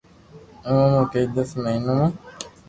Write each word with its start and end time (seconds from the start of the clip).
او 0.67 0.75
مون 0.91 1.03
ڪني 1.11 1.29
دس 1.35 1.49
مھينون 1.63 1.97
مون 1.97 2.09